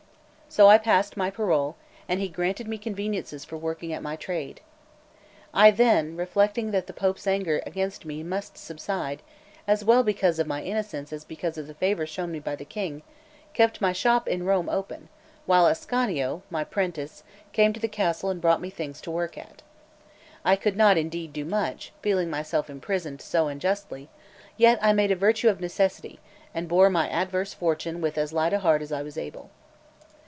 [0.53, 1.77] So I passed my parole,
[2.09, 4.59] and he granted me conveniences for working at my trade.
[5.53, 9.21] I then, reflecting that the Pope's anger against me must subside,
[9.65, 12.65] as well because of my innocence as because of the favour shown me by the
[12.65, 13.01] King,
[13.53, 15.07] kept my shop in Rome open,
[15.45, 17.23] while Ascanio, my prentice,
[17.53, 19.61] came to the castle and brought me things to work at.
[20.43, 24.09] I could not indeed do much, feeling myself imprisoned so unjustly;
[24.57, 26.19] yet I made a virtue of necessity,
[26.53, 29.49] and bore my adverse fortune with as light a heart as I was able.